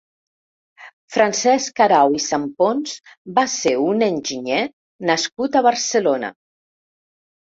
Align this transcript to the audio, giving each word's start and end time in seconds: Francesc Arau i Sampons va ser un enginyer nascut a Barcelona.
Francesc 1.15 1.81
Arau 1.83 2.15
i 2.19 2.21
Sampons 2.27 2.95
va 3.39 3.43
ser 3.55 3.73
un 3.89 4.05
enginyer 4.07 4.63
nascut 5.11 5.59
a 5.59 5.63
Barcelona. 5.69 6.33